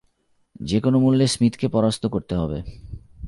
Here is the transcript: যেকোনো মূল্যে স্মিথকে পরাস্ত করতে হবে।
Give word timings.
যেকোনো 0.61 0.99
মূল্যে 0.99 1.27
স্মিথকে 1.27 1.67
পরাস্ত 1.67 2.05
করতে 2.05 2.35
হবে। 2.35 2.61